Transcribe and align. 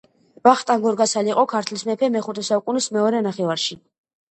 ვახტანგ 0.47 0.81
გორგასალი 0.87 1.33
იყო 1.33 1.43
ქართლის 1.51 1.85
მეფე 1.91 2.11
მეხუთე 2.17 2.47
საუკუნის 2.51 2.91
მეორე 2.99 3.23
ნახევარში 3.31 3.81